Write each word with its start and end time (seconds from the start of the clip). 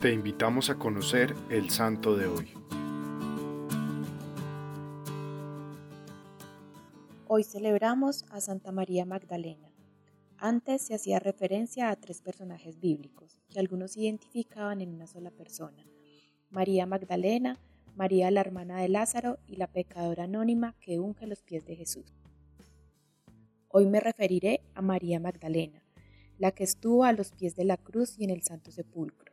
Te 0.00 0.14
invitamos 0.14 0.70
a 0.70 0.78
conocer 0.78 1.34
el 1.50 1.68
santo 1.68 2.16
de 2.16 2.26
hoy. 2.26 2.48
Hoy 7.28 7.44
celebramos 7.44 8.24
a 8.30 8.40
Santa 8.40 8.72
María 8.72 9.04
Magdalena. 9.04 9.70
Antes 10.38 10.80
se 10.80 10.94
hacía 10.94 11.18
referencia 11.18 11.90
a 11.90 11.96
tres 11.96 12.22
personajes 12.22 12.80
bíblicos 12.80 13.42
que 13.50 13.60
algunos 13.60 13.98
identificaban 13.98 14.80
en 14.80 14.94
una 14.94 15.06
sola 15.06 15.30
persona. 15.30 15.84
María 16.48 16.86
Magdalena, 16.86 17.60
María 17.94 18.30
la 18.30 18.40
hermana 18.40 18.80
de 18.80 18.88
Lázaro 18.88 19.38
y 19.46 19.56
la 19.56 19.66
pecadora 19.66 20.24
anónima 20.24 20.76
que 20.80 20.98
unge 20.98 21.26
los 21.26 21.42
pies 21.42 21.66
de 21.66 21.76
Jesús. 21.76 22.16
Hoy 23.68 23.84
me 23.84 24.00
referiré 24.00 24.62
a 24.72 24.80
María 24.80 25.20
Magdalena, 25.20 25.84
la 26.38 26.52
que 26.52 26.64
estuvo 26.64 27.04
a 27.04 27.12
los 27.12 27.32
pies 27.32 27.54
de 27.54 27.64
la 27.64 27.76
cruz 27.76 28.18
y 28.18 28.24
en 28.24 28.30
el 28.30 28.42
Santo 28.42 28.70
Sepulcro, 28.70 29.30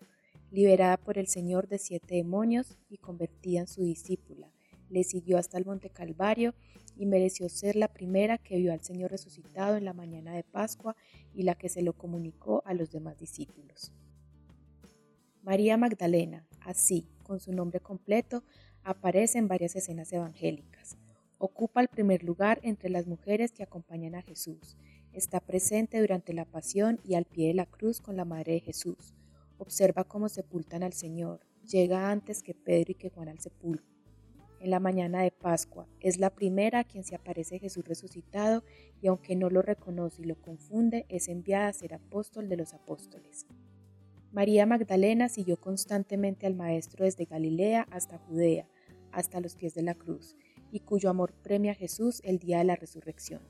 liberada 0.52 0.98
por 0.98 1.18
el 1.18 1.28
Señor 1.28 1.68
de 1.68 1.78
siete 1.78 2.16
demonios 2.16 2.78
y 2.90 2.98
convertida 2.98 3.62
en 3.62 3.68
su 3.68 3.82
discípula. 3.84 4.52
Le 4.90 5.04
siguió 5.04 5.38
hasta 5.38 5.58
el 5.58 5.66
Monte 5.66 5.90
Calvario 5.90 6.54
y 6.96 7.06
mereció 7.06 7.50
ser 7.50 7.76
la 7.76 7.88
primera 7.88 8.38
que 8.38 8.58
vio 8.58 8.74
al 8.74 8.82
Señor 8.82 9.12
resucitado 9.12 9.78
en 9.78 9.86
la 9.86 9.94
mañana 9.94 10.34
de 10.34 10.44
Pascua 10.44 10.96
y 11.34 11.44
la 11.44 11.56
que 11.56 11.70
se 11.70 11.82
lo 11.82 11.94
comunicó 11.94 12.64
a 12.66 12.74
los 12.74 12.92
demás 12.92 13.18
discípulos. 13.18 13.92
María 15.44 15.78
Magdalena, 15.78 16.48
así, 16.62 17.08
con 17.24 17.40
su 17.40 17.52
nombre 17.52 17.80
completo, 17.80 18.44
aparece 18.84 19.38
en 19.38 19.48
varias 19.48 19.76
escenas 19.76 20.12
evangélicas. 20.12 20.98
Ocupa 21.38 21.82
el 21.82 21.88
primer 21.88 22.24
lugar 22.24 22.60
entre 22.64 22.90
las 22.90 23.06
mujeres 23.06 23.52
que 23.52 23.64
acompañan 23.64 24.16
a 24.16 24.22
Jesús 24.22 24.78
Está 25.18 25.40
presente 25.40 26.00
durante 26.00 26.32
la 26.32 26.46
pasión 26.46 27.00
y 27.04 27.16
al 27.16 27.26
pie 27.26 27.48
de 27.48 27.56
la 27.56 27.66
cruz 27.66 28.02
con 28.02 28.18
la 28.18 28.24
Madre 28.24 28.54
de 28.54 28.60
Jesús. 28.60 29.16
Observa 29.58 30.04
cómo 30.04 30.30
sepultan 30.30 30.84
al 30.84 30.94
Señor. 30.94 31.42
Llega 31.64 32.12
antes 32.12 32.44
que 32.44 32.54
Pedro 32.54 32.92
y 32.92 32.96
que 32.96 33.10
Juan 33.10 33.30
al 33.30 33.40
sepulcro. 33.40 33.98
En 34.60 34.72
la 34.72 34.80
mañana 34.80 35.22
de 35.22 35.32
Pascua 35.32 35.88
es 36.00 36.18
la 36.18 36.32
primera 36.32 36.80
a 36.80 36.84
quien 36.84 37.04
se 37.04 37.16
aparece 37.16 37.60
Jesús 37.60 37.86
resucitado 37.86 38.64
y 39.02 39.08
aunque 39.08 39.36
no 39.36 39.50
lo 39.50 39.62
reconoce 39.62 40.24
y 40.24 40.26
lo 40.26 40.36
confunde, 40.42 41.06
es 41.10 41.28
enviada 41.28 41.68
a 41.68 41.74
ser 41.74 41.94
apóstol 41.94 42.50
de 42.50 42.58
los 42.58 42.74
apóstoles. 42.74 43.46
María 44.32 44.66
Magdalena 44.66 45.30
siguió 45.30 45.58
constantemente 45.58 46.48
al 46.48 46.56
Maestro 46.56 47.06
desde 47.06 47.26
Galilea 47.26 47.88
hasta 47.92 48.18
Judea, 48.18 48.68
hasta 49.12 49.40
los 49.40 49.56
pies 49.56 49.74
de 49.76 49.84
la 49.84 49.94
cruz, 49.94 50.36
y 50.72 50.80
cuyo 50.82 51.10
amor 51.10 51.34
premia 51.44 51.72
a 51.72 51.76
Jesús 51.76 52.22
el 52.24 52.40
día 52.40 52.58
de 52.58 52.66
la 52.66 52.76
resurrección. 52.76 53.42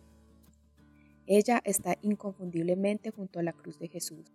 Ella 1.25 1.61
está 1.65 1.97
inconfundiblemente 2.01 3.11
junto 3.11 3.39
a 3.39 3.43
la 3.43 3.53
cruz 3.53 3.79
de 3.79 3.87
Jesús. 3.87 4.33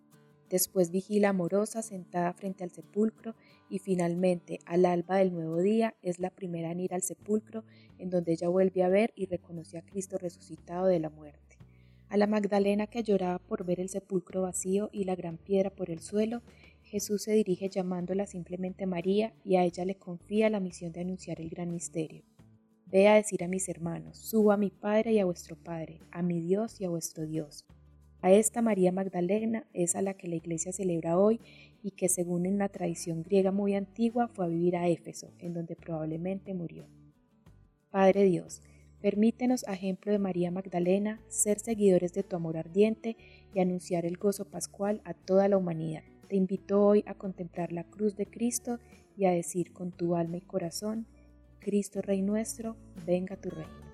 Después 0.53 0.91
vigila 0.91 1.31
amorosa 1.31 1.81
sentada 1.81 2.31
frente 2.35 2.63
al 2.63 2.71
sepulcro 2.71 3.35
y 3.71 3.79
finalmente 3.79 4.59
al 4.67 4.85
alba 4.85 5.17
del 5.17 5.33
nuevo 5.33 5.63
día 5.63 5.97
es 6.03 6.19
la 6.19 6.29
primera 6.29 6.71
en 6.71 6.81
ir 6.81 6.93
al 6.93 7.01
sepulcro 7.01 7.65
en 7.97 8.11
donde 8.11 8.33
ella 8.33 8.51
vuelve 8.51 8.83
a 8.83 8.91
ver 8.91 9.15
y 9.17 9.25
reconoce 9.25 9.79
a 9.79 9.83
Cristo 9.83 10.19
resucitado 10.19 10.85
de 10.89 11.01
la 11.01 11.09
muerte. 11.09 11.57
A 12.11 12.19
la 12.19 12.27
Magdalena 12.27 12.87
que 12.87 13.03
lloraba 13.03 13.39
por 13.39 13.65
ver 13.65 13.81
el 13.81 13.89
sepulcro 13.89 14.43
vacío 14.43 14.91
y 14.93 15.05
la 15.05 15.17
gran 15.17 15.39
piedra 15.39 15.71
por 15.71 15.89
el 15.89 16.01
suelo, 16.01 16.43
Jesús 16.83 17.23
se 17.23 17.33
dirige 17.33 17.71
llamándola 17.71 18.27
simplemente 18.27 18.85
María 18.85 19.33
y 19.43 19.57
a 19.57 19.65
ella 19.65 19.87
le 19.87 19.95
confía 19.95 20.51
la 20.51 20.61
misión 20.61 20.93
de 20.93 21.01
anunciar 21.01 21.41
el 21.41 21.49
gran 21.49 21.73
misterio. 21.73 22.25
Ve 22.85 23.09
a 23.09 23.15
decir 23.15 23.43
a 23.43 23.49
mis 23.49 23.71
hermanos, 23.71 24.19
subo 24.19 24.53
a 24.53 24.59
mi 24.59 24.69
Padre 24.69 25.15
y 25.15 25.19
a 25.19 25.25
vuestro 25.25 25.57
Padre, 25.57 26.01
a 26.11 26.21
mi 26.21 26.43
Dios 26.43 26.79
y 26.79 26.85
a 26.85 26.91
vuestro 26.91 27.25
Dios. 27.25 27.65
A 28.23 28.31
esta 28.31 28.63
María 28.63 28.93
Magdalena 28.93 29.67
es 29.73 29.97
a 29.97 30.01
la 30.01 30.15
que 30.15 30.29
la 30.29 30.37
iglesia 30.37 30.73
celebra 30.73 31.19
hoy 31.19 31.41
y 31.83 31.91
que 31.91 32.09
según 32.09 32.47
en 32.47 32.57
la 32.57 32.69
tradición 32.69 33.25
griega 33.25 33.51
muy 33.51 33.75
antigua 33.75 34.29
fue 34.29 34.45
a 34.45 34.49
vivir 34.49 34.77
a 34.77 34.87
Éfeso, 34.87 35.33
en 35.41 35.55
donde 35.55 35.75
probablemente 35.75 36.55
murió. 36.55 36.87
Padre 37.91 38.23
Dios, 38.23 38.63
permítenos, 39.01 39.67
a 39.67 39.75
ejemplo 39.75 40.13
de 40.13 40.21
María 40.21 40.53
Magdalena, 40.53 41.21
ser 41.27 41.59
seguidores 41.59 42.13
de 42.13 42.23
tu 42.23 42.37
amor 42.37 42.57
ardiente 42.57 43.17
y 43.53 43.59
anunciar 43.59 44.07
el 44.07 44.17
gozo 44.19 44.45
pascual 44.45 45.01
a 45.05 45.15
toda 45.15 45.49
la 45.49 45.57
humanidad. 45.57 46.05
Te 46.29 46.37
invito 46.37 46.81
hoy 46.81 47.03
a 47.09 47.15
contemplar 47.15 47.73
la 47.73 47.83
cruz 47.83 48.15
de 48.15 48.27
Cristo 48.27 48.79
y 49.17 49.25
a 49.25 49.33
decir 49.33 49.73
con 49.73 49.91
tu 49.91 50.15
alma 50.15 50.37
y 50.37 50.43
corazón, 50.43 51.09
Cristo 51.59 52.01
Rey 52.01 52.23
nuestro, 52.23 52.77
venga 53.05 53.37
tu 53.37 53.51
reino. 53.51 53.92